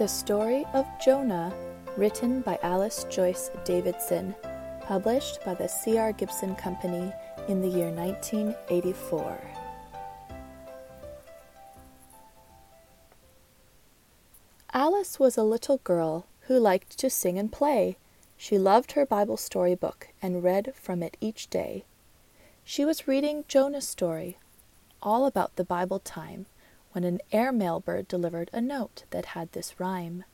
The 0.00 0.08
Story 0.08 0.64
of 0.72 0.86
Jonah, 0.98 1.52
written 1.94 2.40
by 2.40 2.58
Alice 2.62 3.04
Joyce 3.10 3.50
Davidson, 3.66 4.34
published 4.80 5.44
by 5.44 5.52
the 5.52 5.68
C.R. 5.68 6.14
Gibson 6.14 6.54
Company 6.54 7.12
in 7.48 7.60
the 7.60 7.68
year 7.68 7.90
1984. 7.90 9.38
Alice 14.72 15.20
was 15.20 15.36
a 15.36 15.42
little 15.42 15.82
girl 15.84 16.24
who 16.46 16.58
liked 16.58 16.96
to 16.96 17.10
sing 17.10 17.38
and 17.38 17.52
play. 17.52 17.98
She 18.38 18.56
loved 18.56 18.92
her 18.92 19.04
Bible 19.04 19.36
story 19.36 19.74
book 19.74 20.08
and 20.22 20.42
read 20.42 20.72
from 20.74 21.02
it 21.02 21.18
each 21.20 21.50
day. 21.50 21.84
She 22.64 22.86
was 22.86 23.06
reading 23.06 23.44
Jonah's 23.48 23.86
story, 23.86 24.38
all 25.02 25.26
about 25.26 25.56
the 25.56 25.64
Bible 25.64 25.98
time, 25.98 26.46
when 26.92 27.04
an 27.04 27.20
airmail 27.32 27.80
bird 27.80 28.08
delivered 28.08 28.50
a 28.52 28.60
note 28.60 29.04
that 29.10 29.26
had 29.26 29.52
this 29.52 29.78
rhyme 29.78 30.24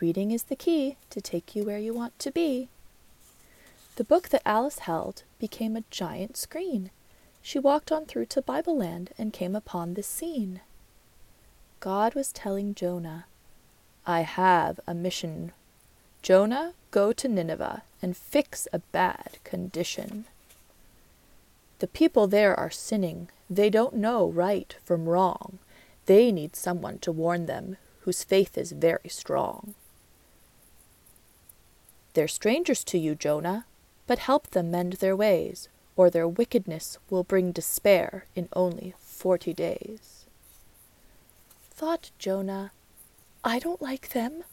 Reading 0.00 0.30
is 0.30 0.44
the 0.44 0.54
key 0.54 0.96
to 1.10 1.20
take 1.20 1.56
you 1.56 1.64
where 1.64 1.78
you 1.78 1.92
want 1.92 2.16
to 2.20 2.30
be. 2.30 2.68
The 3.96 4.04
book 4.04 4.28
that 4.28 4.42
Alice 4.46 4.80
held 4.80 5.24
became 5.40 5.76
a 5.76 5.82
giant 5.90 6.36
screen. 6.36 6.90
She 7.42 7.58
walked 7.58 7.90
on 7.90 8.06
through 8.06 8.26
to 8.26 8.42
Bible 8.42 8.76
Land 8.76 9.10
and 9.18 9.32
came 9.32 9.56
upon 9.56 9.94
this 9.94 10.06
scene. 10.06 10.60
God 11.80 12.14
was 12.14 12.32
telling 12.32 12.76
Jonah, 12.76 13.26
I 14.06 14.20
have 14.20 14.78
a 14.86 14.94
mission. 14.94 15.50
Jonah, 16.22 16.74
go 16.92 17.12
to 17.12 17.26
Nineveh 17.26 17.82
and 18.00 18.16
fix 18.16 18.68
a 18.72 18.78
bad 18.78 19.38
condition. 19.42 20.26
The 21.80 21.88
people 21.88 22.28
there 22.28 22.58
are 22.58 22.70
sinning. 22.70 23.30
They 23.50 23.68
don't 23.68 23.94
know 23.94 24.28
right 24.28 24.76
from 24.84 25.08
wrong. 25.08 25.58
They 26.08 26.32
need 26.32 26.56
someone 26.56 26.98
to 27.00 27.12
warn 27.12 27.44
them 27.44 27.76
whose 28.00 28.24
faith 28.24 28.56
is 28.56 28.72
very 28.72 29.10
strong. 29.10 29.74
They're 32.14 32.26
strangers 32.28 32.82
to 32.84 32.98
you, 32.98 33.14
Jonah, 33.14 33.66
but 34.06 34.20
help 34.20 34.46
them 34.48 34.70
mend 34.70 34.94
their 34.94 35.14
ways, 35.14 35.68
or 35.96 36.08
their 36.08 36.26
wickedness 36.26 36.96
will 37.10 37.24
bring 37.24 37.52
despair 37.52 38.24
in 38.34 38.48
only 38.54 38.94
forty 38.98 39.52
days. 39.52 40.24
Thought 41.72 42.10
Jonah, 42.18 42.72
I 43.44 43.58
don't 43.58 43.82
like 43.82 44.08
them. 44.08 44.44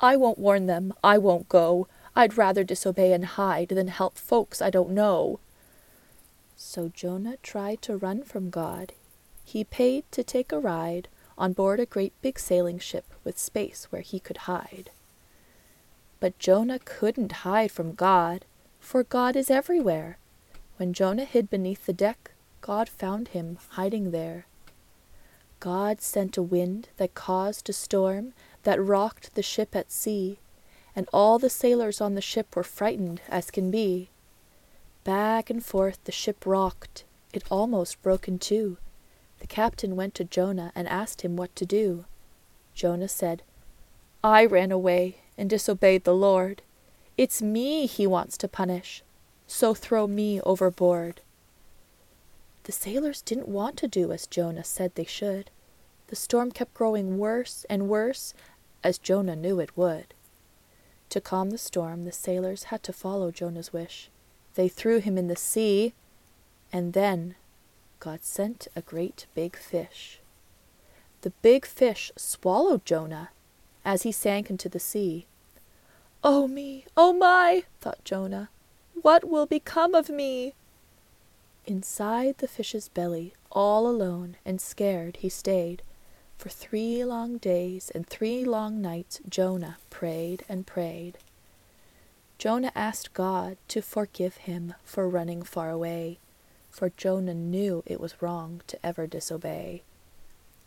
I 0.00 0.16
won't 0.16 0.38
warn 0.38 0.64
them. 0.64 0.94
I 1.04 1.18
won't 1.18 1.50
go. 1.50 1.86
I'd 2.16 2.38
rather 2.38 2.64
disobey 2.64 3.12
and 3.12 3.26
hide 3.26 3.68
than 3.68 3.88
help 3.88 4.16
folks 4.16 4.62
I 4.62 4.70
don't 4.70 4.90
know. 4.90 5.38
So 6.56 6.90
Jonah 6.94 7.36
tried 7.42 7.82
to 7.82 7.94
run 7.94 8.22
from 8.22 8.48
God. 8.48 8.94
He 9.44 9.62
paid 9.62 10.10
to 10.12 10.24
take 10.24 10.52
a 10.52 10.58
ride 10.58 11.08
on 11.36 11.52
board 11.52 11.78
a 11.78 11.86
great 11.86 12.12
big 12.22 12.38
sailing 12.38 12.78
ship 12.78 13.04
with 13.22 13.38
space 13.38 13.86
where 13.90 14.02
he 14.02 14.18
could 14.18 14.38
hide. 14.48 14.90
But 16.18 16.38
Jonah 16.38 16.78
couldn't 16.78 17.32
hide 17.32 17.70
from 17.70 17.94
God, 17.94 18.44
for 18.80 19.04
God 19.04 19.36
is 19.36 19.50
everywhere. 19.50 20.18
When 20.76 20.92
Jonah 20.92 21.24
hid 21.24 21.50
beneath 21.50 21.86
the 21.86 21.92
deck, 21.92 22.32
God 22.60 22.88
found 22.88 23.28
him 23.28 23.58
hiding 23.70 24.10
there. 24.10 24.46
God 25.60 26.00
sent 26.00 26.36
a 26.36 26.42
wind 26.42 26.88
that 26.96 27.14
caused 27.14 27.68
a 27.68 27.72
storm 27.72 28.32
that 28.62 28.82
rocked 28.82 29.34
the 29.34 29.42
ship 29.42 29.76
at 29.76 29.92
sea, 29.92 30.38
and 30.96 31.08
all 31.12 31.38
the 31.38 31.50
sailors 31.50 32.00
on 32.00 32.14
the 32.14 32.20
ship 32.20 32.56
were 32.56 32.62
frightened 32.62 33.20
as 33.28 33.50
can 33.50 33.70
be. 33.70 34.08
Back 35.04 35.50
and 35.50 35.64
forth 35.64 35.98
the 36.04 36.12
ship 36.12 36.44
rocked, 36.46 37.04
it 37.32 37.44
almost 37.50 38.02
broke 38.02 38.26
in 38.28 38.38
two. 38.38 38.78
The 39.44 39.48
captain 39.48 39.94
went 39.94 40.14
to 40.14 40.24
Jonah 40.24 40.72
and 40.74 40.88
asked 40.88 41.20
him 41.20 41.36
what 41.36 41.54
to 41.56 41.66
do. 41.66 42.06
Jonah 42.72 43.08
said, 43.08 43.42
I 44.24 44.46
ran 44.46 44.72
away 44.72 45.18
and 45.36 45.50
disobeyed 45.50 46.04
the 46.04 46.14
Lord. 46.14 46.62
It's 47.18 47.42
me 47.42 47.84
he 47.84 48.06
wants 48.06 48.38
to 48.38 48.48
punish, 48.48 49.02
so 49.46 49.74
throw 49.74 50.06
me 50.06 50.40
overboard. 50.40 51.20
The 52.62 52.72
sailors 52.72 53.20
didn't 53.20 53.46
want 53.46 53.76
to 53.76 53.86
do 53.86 54.12
as 54.12 54.26
Jonah 54.26 54.64
said 54.64 54.94
they 54.94 55.04
should. 55.04 55.50
The 56.06 56.16
storm 56.16 56.50
kept 56.50 56.72
growing 56.72 57.18
worse 57.18 57.66
and 57.68 57.86
worse, 57.86 58.32
as 58.82 58.96
Jonah 58.96 59.36
knew 59.36 59.60
it 59.60 59.76
would. 59.76 60.14
To 61.10 61.20
calm 61.20 61.50
the 61.50 61.58
storm, 61.58 62.04
the 62.04 62.12
sailors 62.12 62.64
had 62.72 62.82
to 62.84 62.94
follow 62.94 63.30
Jonah's 63.30 63.74
wish. 63.74 64.08
They 64.54 64.68
threw 64.70 65.00
him 65.00 65.18
in 65.18 65.28
the 65.28 65.36
sea, 65.36 65.92
and 66.72 66.94
then 66.94 67.34
God 68.00 68.24
sent 68.24 68.68
a 68.76 68.82
great 68.82 69.26
big 69.34 69.56
fish. 69.56 70.20
The 71.22 71.30
big 71.42 71.64
fish 71.64 72.12
swallowed 72.16 72.84
Jonah 72.84 73.30
as 73.84 74.02
he 74.02 74.12
sank 74.12 74.50
into 74.50 74.68
the 74.68 74.80
sea. 74.80 75.26
Oh 76.22 76.46
me, 76.46 76.86
oh 76.96 77.12
my, 77.12 77.64
thought 77.80 78.04
Jonah, 78.04 78.48
what 79.00 79.28
will 79.28 79.46
become 79.46 79.94
of 79.94 80.08
me? 80.08 80.54
Inside 81.66 82.38
the 82.38 82.48
fish's 82.48 82.88
belly, 82.88 83.34
all 83.50 83.86
alone 83.86 84.36
and 84.44 84.60
scared, 84.60 85.18
he 85.18 85.28
stayed. 85.28 85.82
For 86.36 86.48
three 86.48 87.04
long 87.04 87.38
days 87.38 87.90
and 87.94 88.06
three 88.06 88.44
long 88.44 88.82
nights 88.82 89.20
Jonah 89.28 89.78
prayed 89.88 90.44
and 90.48 90.66
prayed. 90.66 91.18
Jonah 92.36 92.72
asked 92.74 93.14
God 93.14 93.56
to 93.68 93.80
forgive 93.80 94.36
him 94.38 94.74
for 94.84 95.08
running 95.08 95.42
far 95.42 95.70
away, 95.70 96.18
for 96.74 96.90
Jonah 96.90 97.34
knew 97.34 97.84
it 97.86 98.00
was 98.00 98.20
wrong 98.20 98.60
to 98.66 98.84
ever 98.84 99.06
disobey. 99.06 99.84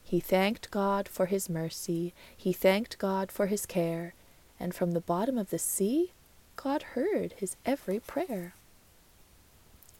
He 0.05 0.21
thanked 0.21 0.71
God 0.71 1.09
for 1.09 1.25
his 1.25 1.49
mercy, 1.49 2.13
he 2.35 2.53
thanked 2.53 2.97
God 2.97 3.29
for 3.29 3.47
his 3.47 3.65
care, 3.65 4.13
and 4.57 4.73
from 4.73 4.91
the 4.91 5.01
bottom 5.01 5.37
of 5.37 5.49
the 5.49 5.59
sea, 5.59 6.13
God 6.55 6.81
heard 6.93 7.33
his 7.35 7.57
every 7.65 7.99
prayer. 7.99 8.53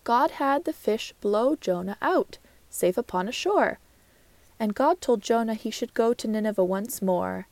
God 0.06 0.32
had 0.32 0.64
the 0.64 0.72
fish 0.72 1.14
blow 1.20 1.58
Jonah 1.58 1.98
out, 2.02 2.38
safe 2.70 2.98
upon 2.98 3.28
a 3.28 3.34
shore, 3.34 3.78
and 4.58 4.74
God 4.74 5.02
told 5.02 5.22
Jonah 5.22 5.56
he 5.56 5.70
should 5.70 5.94
go 5.94 6.14
to 6.14 6.28
Nineveh 6.28 6.64
once 6.64 7.02
more. 7.02 7.48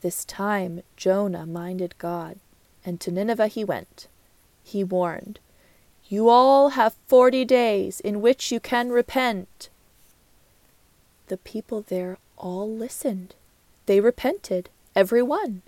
This 0.00 0.24
time 0.24 0.82
Jonah 0.96 1.44
minded 1.44 1.96
God, 1.98 2.38
and 2.84 3.00
to 3.00 3.10
Nineveh 3.10 3.48
he 3.48 3.64
went. 3.64 4.06
He 4.62 4.84
warned, 4.84 5.40
You 6.12 6.28
all 6.28 6.68
have 6.76 6.92
forty 7.06 7.42
days 7.42 7.98
in 7.98 8.20
which 8.20 8.52
you 8.52 8.60
can 8.60 8.90
repent. 8.90 9.70
The 11.28 11.38
people 11.38 11.80
there 11.80 12.18
all 12.36 12.70
listened. 12.70 13.34
They 13.86 13.98
repented, 13.98 14.68
every 14.94 15.22
one, 15.22 15.62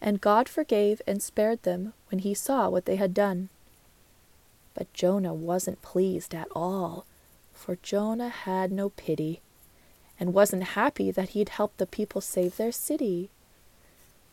and 0.00 0.22
God 0.22 0.48
forgave 0.48 1.02
and 1.06 1.22
spared 1.22 1.64
them 1.64 1.92
when 2.10 2.20
he 2.20 2.32
saw 2.32 2.70
what 2.70 2.86
they 2.86 2.96
had 2.96 3.12
done. 3.12 3.50
But 4.72 4.90
Jonah 4.94 5.34
wasn't 5.34 5.82
pleased 5.82 6.34
at 6.34 6.48
all, 6.52 7.04
for 7.52 7.76
Jonah 7.82 8.30
had 8.30 8.72
no 8.72 8.88
pity, 8.88 9.42
and 10.18 10.32
wasn't 10.32 10.78
happy 10.80 11.10
that 11.10 11.36
he'd 11.36 11.50
helped 11.50 11.76
the 11.76 11.84
people 11.84 12.22
save 12.22 12.56
their 12.56 12.72
city. 12.72 13.28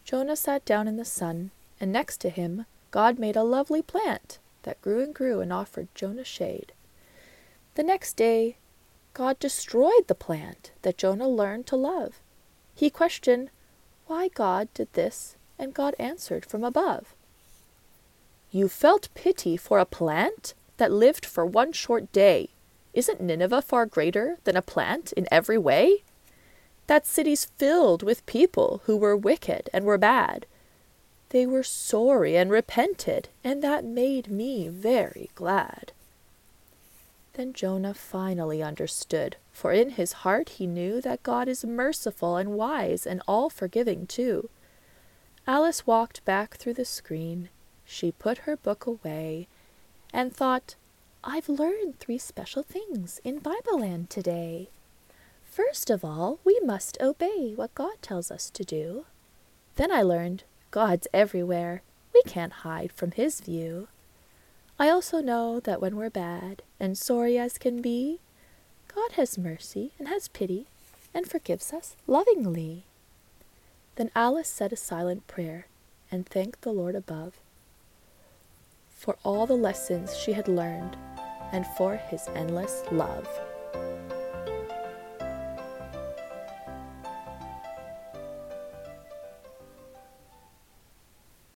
Jonah 0.05 0.37
sat 0.37 0.63
down 0.63 0.87
in 0.87 0.95
the 0.95 1.03
sun, 1.03 1.51
and 1.77 1.91
next 1.91 2.21
to 2.21 2.29
him 2.29 2.65
God 2.89 3.19
made 3.19 3.35
a 3.35 3.43
lovely 3.43 3.81
plant 3.81 4.39
that 4.63 4.81
grew 4.81 5.01
and 5.03 5.13
grew 5.13 5.41
and 5.41 5.51
offered 5.51 5.87
Jonah 5.95 6.23
shade. 6.23 6.73
The 7.75 7.83
next 7.83 8.13
day 8.13 8.57
God 9.13 9.39
destroyed 9.39 10.07
the 10.07 10.15
plant 10.15 10.71
that 10.83 10.97
Jonah 10.97 11.27
learned 11.27 11.67
to 11.67 11.75
love. 11.75 12.19
He 12.73 12.89
questioned 12.89 13.49
why 14.07 14.29
God 14.29 14.69
did 14.73 14.91
this, 14.93 15.35
and 15.59 15.73
God 15.73 15.95
answered 15.99 16.45
from 16.45 16.63
above. 16.63 17.13
You 18.51 18.67
felt 18.67 19.13
pity 19.13 19.55
for 19.55 19.79
a 19.79 19.85
plant 19.85 20.53
that 20.77 20.91
lived 20.91 21.25
for 21.25 21.45
one 21.45 21.71
short 21.71 22.11
day. 22.11 22.49
Isn't 22.93 23.21
Nineveh 23.21 23.61
far 23.61 23.85
greater 23.85 24.37
than 24.43 24.57
a 24.57 24.61
plant 24.61 25.13
in 25.13 25.27
every 25.31 25.57
way? 25.57 26.03
That 26.87 27.07
city's 27.07 27.45
filled 27.45 28.03
with 28.03 28.25
people 28.25 28.81
who 28.85 28.97
were 28.97 29.15
wicked 29.15 29.69
and 29.71 29.85
were 29.85 29.97
bad. 29.97 30.45
They 31.31 31.45
were 31.45 31.63
sorry 31.63 32.35
and 32.35 32.51
repented, 32.51 33.29
and 33.41 33.63
that 33.63 33.85
made 33.85 34.29
me 34.29 34.67
very 34.67 35.29
glad. 35.33 35.93
Then 37.33 37.53
Jonah 37.53 37.93
finally 37.93 38.61
understood, 38.61 39.37
for 39.53 39.71
in 39.71 39.91
his 39.91 40.11
heart 40.11 40.49
he 40.49 40.67
knew 40.67 40.99
that 40.99 41.23
God 41.23 41.47
is 41.47 41.63
merciful 41.63 42.35
and 42.35 42.51
wise 42.51 43.07
and 43.07 43.21
all 43.29 43.49
forgiving 43.49 44.07
too. 44.07 44.49
Alice 45.47 45.87
walked 45.87 46.23
back 46.25 46.57
through 46.57 46.73
the 46.73 46.83
screen. 46.83 47.47
She 47.85 48.11
put 48.11 48.39
her 48.39 48.57
book 48.57 48.85
away 48.85 49.47
and 50.11 50.35
thought, 50.35 50.75
I've 51.23 51.47
learned 51.47 51.97
three 51.97 52.17
special 52.17 52.61
things 52.61 53.21
in 53.23 53.39
Bible 53.39 53.79
Land 53.79 54.09
today. 54.09 54.67
First 55.45 55.89
of 55.89 56.03
all, 56.03 56.39
we 56.43 56.59
must 56.59 56.99
obey 56.99 57.53
what 57.55 57.73
God 57.73 58.01
tells 58.01 58.31
us 58.31 58.49
to 58.49 58.65
do. 58.65 59.05
Then 59.77 59.93
I 59.93 60.01
learned 60.01 60.43
God's 60.71 61.07
everywhere. 61.13 61.83
We 62.13 62.23
can't 62.23 62.53
hide 62.63 62.91
from 62.91 63.11
His 63.11 63.39
view. 63.41 63.87
I 64.79 64.89
also 64.89 65.21
know 65.21 65.59
that 65.59 65.81
when 65.81 65.95
we're 65.95 66.09
bad 66.09 66.63
and 66.79 66.97
sorry 66.97 67.37
as 67.37 67.57
can 67.57 67.81
be, 67.81 68.19
God 68.93 69.13
has 69.13 69.37
mercy 69.37 69.91
and 69.99 70.07
has 70.07 70.27
pity 70.27 70.65
and 71.13 71.27
forgives 71.27 71.71
us 71.71 71.95
lovingly. 72.07 72.85
Then 73.95 74.09
Alice 74.15 74.47
said 74.47 74.73
a 74.73 74.77
silent 74.77 75.27
prayer, 75.27 75.67
and 76.09 76.25
thanked 76.25 76.61
the 76.61 76.71
Lord 76.71 76.95
above 76.95 77.39
for 79.01 79.17
all 79.23 79.47
the 79.47 79.55
lessons 79.55 80.15
she 80.15 80.33
had 80.33 80.47
learned 80.47 80.95
and 81.51 81.65
for 81.75 81.95
his 81.95 82.27
endless 82.35 82.83
love. 82.91 83.27